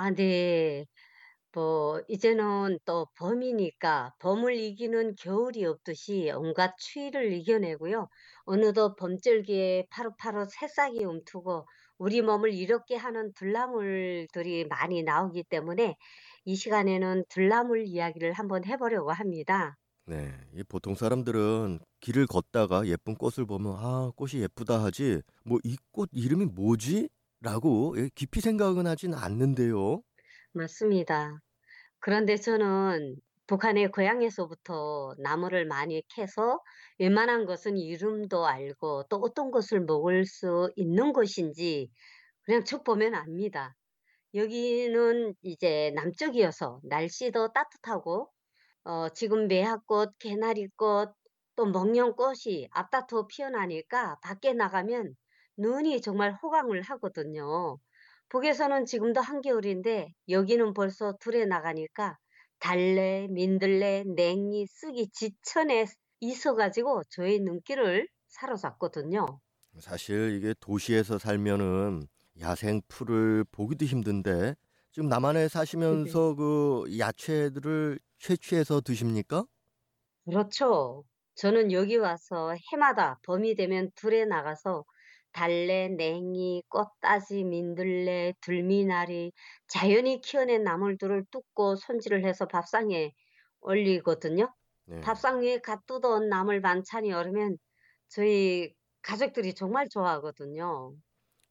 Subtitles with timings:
[0.00, 0.86] 아, 네.
[1.52, 8.08] 뭐, 이제는 또 봄이니까 봄을 이기는 겨울이 없듯이 온갖 추위를 이겨내고요.
[8.44, 11.66] 어느덧 봄절기에 파릇파릇 새싹이 움트고
[11.98, 15.96] 우리 몸을 이롭게 하는 들나물들이 많이 나오기 때문에
[16.44, 19.76] 이 시간에는 들나물 이야기를 한번 해보려고 합니다.
[20.06, 25.76] 네, 이 보통 사람들은 길을 걷다가 예쁜 꽃을 보면 아, 꽃이 예쁘다 하지 뭐 이
[25.92, 27.08] 꽃 이름이 뭐지?
[27.40, 30.02] 라고 예, 깊이 생각은 하진 않는데요.
[30.52, 31.38] 맞습니다.
[32.00, 36.60] 그런데 저는 북한의 고향에서부터 나무를 많이 캐서
[36.98, 41.90] 웬만한 것은 이름도 알고 또 어떤 것을 먹을 수 있는 것인지
[42.42, 43.76] 그냥 쭉 보면 압니다.
[44.34, 48.30] 여기는 이제 남쪽이어서 날씨도 따뜻하고
[48.84, 51.14] 어, 지금 매화꽃, 개나리꽃,
[51.56, 55.14] 또 목련꽃이 앞다투어 피어나니까 밖에 나가면
[55.58, 57.78] 눈이 정말 호강을 하거든요.
[58.30, 62.16] 북에서는 지금도 한겨울인데 여기는 벌써 둘에 나가니까
[62.58, 65.86] 달래, 민들레, 냉이, 쑥이 지천에
[66.20, 69.26] 있어가지고 저의 눈길을 사로잡거든요.
[69.78, 72.02] 사실 이게 도시에서 살면은
[72.40, 74.54] 야생 풀을 보기도 힘든데
[74.92, 75.48] 지금 남한에.
[75.48, 79.44] 사시면서 그 야채들을 채취해서 드십니까?
[80.24, 81.04] 그렇죠.
[81.36, 84.84] 저는 여기 와서 해마다 봄이 되면 들에 나가서
[85.32, 89.32] 달래, 냉이, 꽃따지, 민들레, 들미나리,
[89.68, 93.12] 자연이 키워낸 나물들을 뜯고 손질을 해서 밥상에
[93.60, 94.54] 올리거든요.
[94.86, 95.12] 네.
[95.12, 97.58] 밥상 위에 갓 뜯어온 나물 반찬이 오르면
[98.08, 100.94] 저희 가족들이 정말 좋아하거든요.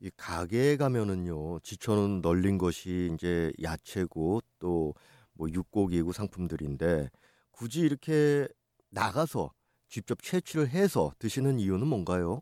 [0.00, 4.94] 이 가게에 가면은요, 지천은 널린 것이 이제 야채고 또
[5.38, 7.10] 뭐 육고기고 상품들인데
[7.50, 8.48] 굳이 이렇게
[8.88, 9.52] 나가서
[9.86, 12.40] 직접 채취를 해서 드시는 이유는 뭔가요?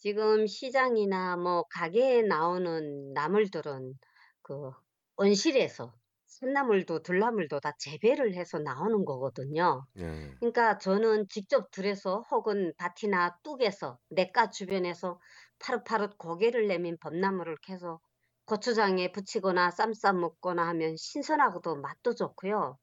[0.00, 3.94] 지금 시장이나 뭐 가게에 나오는 나물들은
[4.42, 4.70] 그
[5.16, 5.94] 온실에서
[6.26, 9.86] 산나물도 들나물도 다 재배를 해서 나오는 거거든요.
[9.92, 10.40] 네.
[10.40, 15.20] 그러니까 저는 직접 들에서 혹은 밭이나 뚝에서 냇가 주변에서
[15.60, 18.00] 파릇파릇 고개를 내민 봄나물을 캐서
[18.46, 22.78] 고추장에 부치거나 쌈싸 먹거나 하면 신선하고도 맛도 좋고요.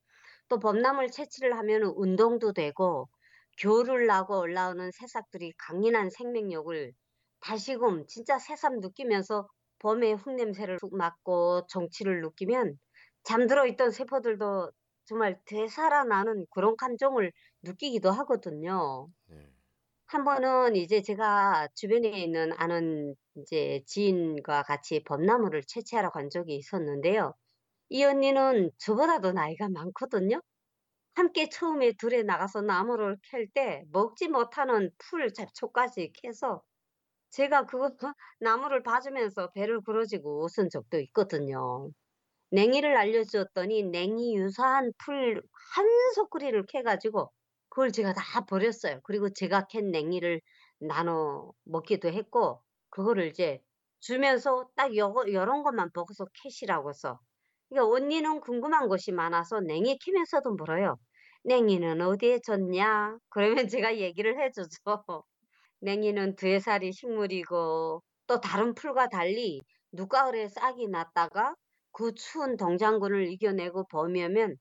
[0.49, 3.09] 또 봄나물 채취를 하면 운동도 되고
[3.59, 6.93] 겨울을 나고 올라오는 새싹들이 강인한 생명력을
[7.41, 9.47] 다시금 진짜 새삼 느끼면서
[9.79, 12.79] 봄의 흙냄새를 훅 맡고 정취를 느끼면
[13.23, 14.71] 잠들어 있던 세포들도
[15.05, 17.31] 정말 되살아나는 그런 감정을
[17.63, 19.09] 느끼기도 하거든요.
[19.25, 19.53] 네.
[20.07, 27.33] 한 번은 이제 제가 주변에 있는 아는 이제 지인과 같이 벚나무를 채취하러 간 적이 있었는데요.
[27.89, 30.41] 이 언니는 저보다도 나이가 많거든요.
[31.15, 36.63] 함께 처음에 들에 나가서 나물을 캘 때 먹지 못하는 풀 잡초까지 캐서
[37.31, 37.89] 제가 그거
[38.39, 41.89] 나물을 봐주면서 배를 부여잡고 웃은 적도 있거든요.
[42.51, 45.43] 냉이를 알려주었더니 냉이 유사한 풀
[45.75, 47.31] 한 소쿠리를 캐가지고
[47.69, 49.01] 그걸 제가 다 버렸어요.
[49.03, 50.41] 그리고 제가 캔 냉이를
[50.79, 53.59] 나눠 먹기도 했고 그거를 이제
[53.99, 57.19] 주면서 딱 요거 요런 것만 보고서 캐시라고 써.
[57.69, 60.97] 그러니까 언니는 궁금한 것이 많아서 냉이 캐면서도 물어요.
[61.43, 65.03] "냉이는 어디에 졌냐?" 그러면 제가 얘기를 해 주죠.
[65.79, 69.61] 냉이는 두해살이 식물이고 또 다른 풀과 달리
[69.91, 71.55] 늦가을에 싹이 났다가
[71.91, 74.57] 그 추운 동장군을 이겨내고 봄이 오면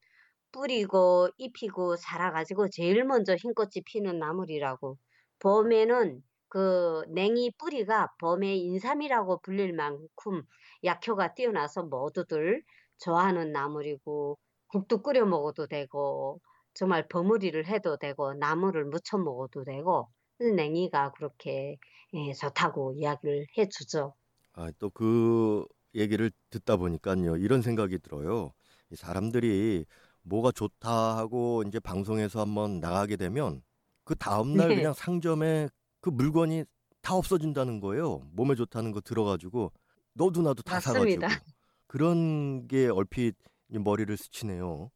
[0.53, 4.99] 뿌리고 잎이고 자라가지고 제일 먼저 흰꽃이 피는 나물이라고.
[5.41, 10.43] 봄에는 그 냉이 뿌리가 봄의 인삼이라고 불릴 만큼
[10.85, 12.63] 약효가 뛰어나서 모두들
[12.99, 14.39] 좋아하는 나물이고
[14.69, 16.41] 국도 끓여 먹어도 되고
[16.75, 20.09] 정말 버무리를 해도 되고 나물을 무쳐 먹어도 되고
[20.39, 21.79] 냉이가 그렇게
[22.15, 24.15] 예, 좋다고 이야기를 해주죠.
[24.53, 28.53] 아, 또 그 얘기를 듣다 보니까요, 이런 생각이 들어요.
[28.91, 29.87] 이 사람들이
[30.23, 33.63] 뭐가 좋다 하고 이제 방송에서 한번 나가게 되면
[34.05, 35.69] 그 다음날 네, 그냥 상점에
[36.01, 36.65] 그 물건이
[37.03, 38.21] 다 없어진다는 거예요.
[38.33, 39.73] 몸에 좋다는 거 들어가지고
[40.15, 41.29] 너도 나도 다 맞습니다.
[41.29, 41.45] 사가지고
[41.87, 43.37] 그런 게 얼핏
[43.71, 44.91] 이 머리를 스치네요.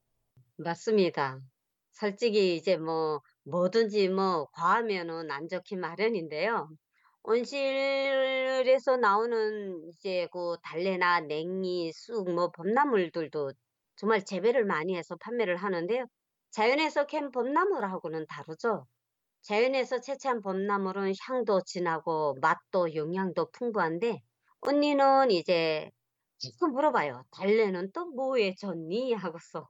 [0.56, 1.40] 맞습니다.
[1.92, 6.68] 솔직히 이제 뭐 뭐든지 뭐 과하면은 안 좋기 마련인데요.
[7.22, 13.52] 온실에서 나오는 이제 그 달래나 냉이, 쑥, 뭐 봄나물들도
[13.96, 16.06] 정말 재배를 많이 해서 판매를 하는데요.
[16.50, 18.86] 자연에서 캔 봄나물하고는 다르죠.
[19.42, 24.20] 자연에서 채취한 봄나물은 향도 진하고 맛도 영양도 풍부한데
[24.62, 25.90] 언니는 이제
[26.38, 27.24] 자꾸 물어봐요.
[27.32, 29.14] 달래는 또 뭐에 좋니?
[29.14, 29.66] 하고서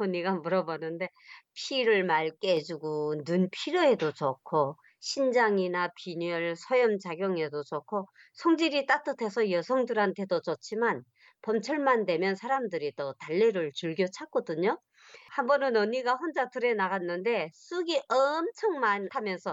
[0.00, 1.08] 언니가 물어보는데
[1.54, 11.04] 피를 맑게 해주고 눈 피로에도 좋고 신장이나 빈혈, 서염 작용에도 좋고 성질이 따뜻해서 여성들한테도 좋지만
[11.42, 14.78] 봄철만 되면 사람들이 또 달래를 즐겨 찾거든요.
[15.30, 19.52] 한 번은 언니가 혼자 들에 나갔는데 쑥이 엄청 많다면서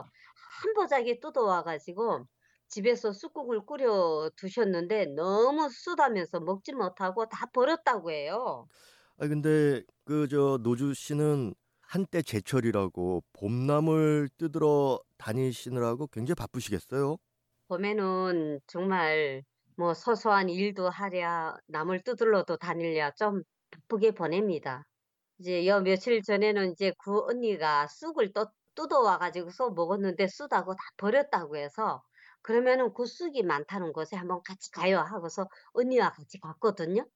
[0.62, 2.26] 한 보자기 뜯어와 가지고
[2.68, 8.68] 집에서 쑥국을 끓여 두셨는데 너무 쓰다면서 먹지 못하고 다 버렸다고 해요.
[9.18, 17.18] 아 근데 그 저 노주 씨는 한때 제철이라고 봄나물 뜯으러 다니시느라고 굉장히 바쁘시겠어요?
[17.68, 19.44] 봄에는 정말
[19.78, 24.84] 뭐 소소한 일도 하랴 나물 뜯으러도 다니랴 좀 바쁘게 보냅니다.
[25.40, 31.58] 이제 여 며칠 전에는 이제 그 언니가 쑥을 또 뜯어와 가지고서 먹었는데 쑥하고 다 버렸다고
[31.58, 32.04] 해서
[32.42, 37.08] 그러면은 그 쑥이 많다는 곳에 한번 같이 가요 하고서 언니와 같이 갔거든요.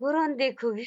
[0.00, 0.84] 그런데 그게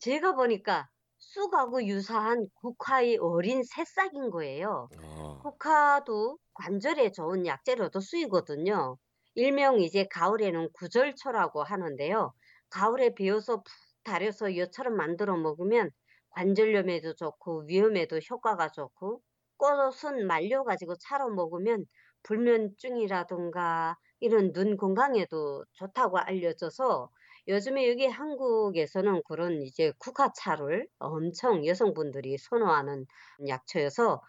[0.00, 4.90] 제가 보니까 쑥하고 유사한 국화의 어린 새싹인 거예요.
[4.96, 5.42] 아.
[5.42, 8.98] 국화도 관절에 좋은 약재로도 쓰이거든요.
[9.34, 12.32] 일명 이제 가을에는 구절초라고 하는데요.
[12.70, 13.64] 가을에 베어서 푹
[14.04, 15.90] 달여서 엿처럼 만들어 먹으면
[16.30, 19.22] 관절염에도 좋고 위염에도 효과가 좋고
[19.58, 21.84] 꽃은 말려 가지고 차로 먹으면
[22.22, 27.10] 불면증이라든가 이런 눈 건강에도 좋다고 알려져서
[27.48, 33.06] 요즘에 여기 한국에서는 그런 이제 국화차를 엄청 여성분들이 선호하는
[33.48, 34.22] 약초여서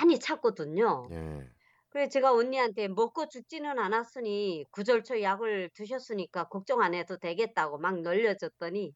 [0.00, 1.10] 많이 찾거든요.
[1.10, 1.50] 네.
[1.90, 8.94] 그래 제가 언니한테 먹고 죽지는 않았으니 구절초 약을 드셨으니까 걱정 안 해도 되겠다고 막 놀려줬더니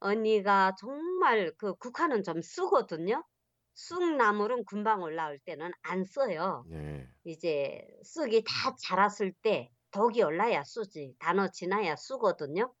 [0.00, 3.24] 언니가 정말 그 국화는 좀 쓰거든요.
[3.74, 6.66] 쑥나물은 금방 올라올 때는 안 써요.
[6.66, 7.10] 네.
[7.24, 11.14] 이제 쑥이 다 자랐을 때 덕이 올라야 쓰지.
[11.20, 12.74] 단어 지나야 쓰거든요.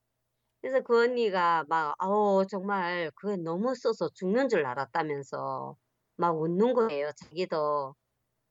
[0.62, 5.76] 그래서 그 언니가 막 "어우 정말 그게 너무 써서 죽는 줄 알았다."면서
[6.16, 7.94] 막 웃는 거예요 자기도.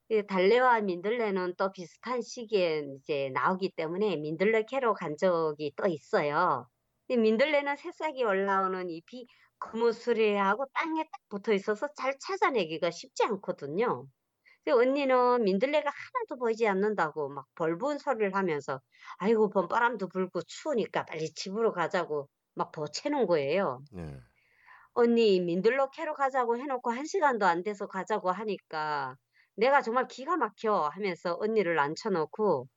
[0.09, 6.67] 이 달래와 민들레는 또 비슷한 시기에 이제 나오기 때문에 민들레 캐러 간 적이 또 있어요.
[7.09, 9.27] 이 민들레는 새싹이 올라오는 잎이
[9.59, 14.07] 거무스레하고 땅에 딱 붙어 있어서 잘 찾아내기가 쉽지 않거든요.
[14.65, 18.81] 근데 언니는 민들레가 하나도 보이지 않는다고 막 벌분 소리를 하면서
[19.17, 23.81] 아이고 봄바람도 불고 추우니까 빨리 집으로 가자고 막 보채는 거예요.
[23.91, 24.21] 네.
[24.94, 29.15] 언니 민들레 캐러 가자고 해놓고 한 시간도 안 돼서 가자고 하니까
[29.56, 32.67] 내가 정말 기가 막혀 하면서 언니를 앉혀놓고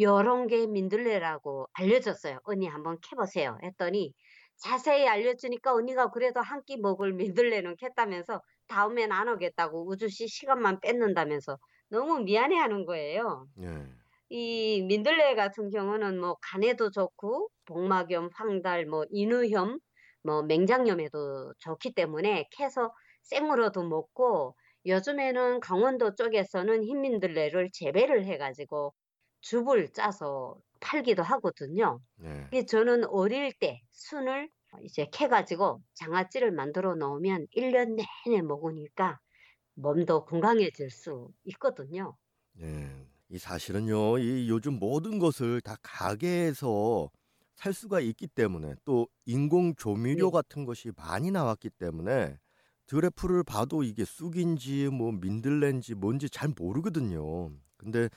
[0.00, 2.40] 요런 게 민들레라고 알려줬어요.
[2.44, 4.14] "언니 한번 캐보세요." 했더니
[4.58, 11.58] 자세히 알려주니까 언니가 그래도 한 끼 먹을 민들레는 캤다면서 다음엔 안 오겠다고 우주시 시간만 뺏는다면서
[11.90, 13.46] 너무 미안해하는 거예요.
[13.54, 13.94] 네.
[14.28, 19.78] 이 민들레 같은 경우는 뭐 간에도 좋고 복막염, 황달, 뭐 인후염,
[20.22, 22.92] 뭐 맹장염에도 좋기 때문에 캐서
[23.24, 24.56] 생으로도 먹고
[24.86, 28.94] 요즘에는 강원도 쪽에서는 흰민들레를 재배를 해 가지고
[29.42, 32.00] 즙을 짜서 팔기도 하거든요.
[32.16, 32.52] 네.
[32.52, 34.50] 이 저는 어릴 때 순을
[34.82, 39.18] 이제 캐 가지고 장아찌를 만들어 놓으면 1년 내내 먹으니까
[39.74, 42.16] 몸도 건강해질 수 있거든요.
[42.52, 43.06] 네.
[43.28, 44.18] 이 사실은요.
[44.18, 47.10] 이 요즘 모든 것을 다 가게에서
[47.56, 50.30] 살 수가 있기 때문에 또 인공 조미료 네.
[50.30, 52.38] 같은 것이 많이 나왔기 때문에
[52.86, 57.50] 드래프를 봐도 이게 쑥인지 뭐 민들레인지 뭔지 잘 모르거든요.
[57.76, 58.08] 근데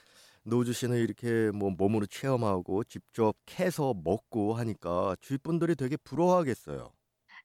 [0.47, 6.93] 노주 씨는 이렇게 뭐 몸으로 체험하고 직접 캐서 먹고 하니까 주위 분들이 되게 부러워하겠어요.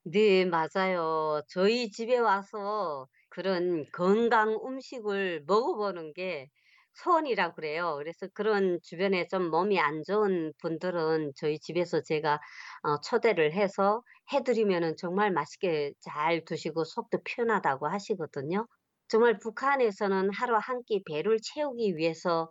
[0.05, 1.41] 네 맞아요.
[1.49, 6.47] 저희 집에 와서 그런 건강 음식을 먹어보는 게
[6.93, 7.95] 소원이라 그래요.
[7.97, 12.39] 그래서 그런 주변에 좀 몸이 안 좋은 분들은 저희 집에서 제가
[12.83, 18.67] 어 초대를 해서 해 드리면은 정말 맛있게 잘 드시고 속도 편하다고 하시거든요.
[19.07, 22.49] 정말 북한에서는 하루 한 끼 배를 채우기 위해서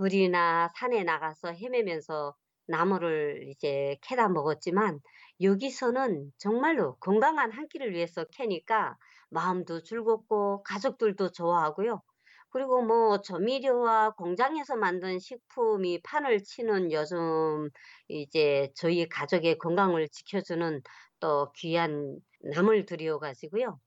[0.00, 2.34] 들이나 산에 나가서 헤매면서
[2.66, 5.00] 나무를 이제 캐다 먹었지만
[5.40, 8.96] 여기서는 정말로 건강한 한 끼를 위해서 캐니까
[9.30, 12.02] 마음도 즐겁고 가족들도 좋아하고요.
[12.50, 17.70] 그리고 뭐 조미료와 공장에서 만든 식품이 판을 치는 요즘
[18.08, 20.82] 이제 저희 가족의 건강을 지켜주는
[21.20, 22.18] 또 귀한
[22.54, 23.78] 나물 들여 가지고요.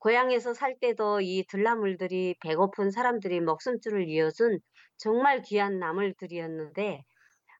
[0.00, 4.60] 고향에서 살 때도 이 들나물들이 배고픈 사람들이 먹숨줄을 이어준
[4.98, 7.04] 정말 귀한 나물들이었는데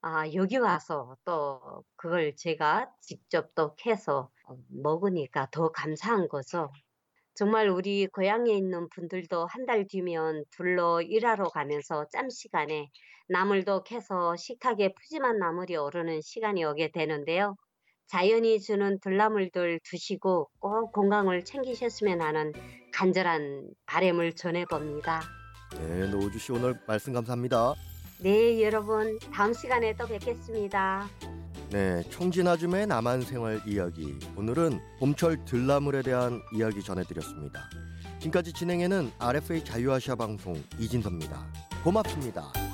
[0.02, 6.70] 아 여기 와서 또 그걸 제가 직접 또 캐서 어 먹으니까 더 감사한 거죠.
[7.34, 12.90] 정말 우리 고향에 있는 분들도 한 달 뒤면 둘러 일하러 가면서 짬 시간에
[13.28, 17.56] 나물도 캐서 식탁에 푸짐한 나물이 오르는 시간이 오게 되는데요.
[18.10, 22.52] 자연이 주는 들나물들 드시고 꼭 건강을 챙기셨으면 하는
[22.92, 25.22] 간절한 바람을 전해 봅니다.
[25.78, 27.74] 네, 노우주 씨 오늘 말씀 감사합니다.
[28.18, 31.08] 네, 여러분 다음 시간에 또 뵙겠습니다.
[31.70, 34.18] 네, 청진아줌의 남한 생활 이야기.
[34.36, 37.70] 오늘은 봄철 들나물에 대한 이야기 전해드렸습니다.
[38.18, 41.46] 지금까지 진행에는 RFA 자유아시아 방송 이진섭입니다.
[41.84, 42.69] 고맙습니다.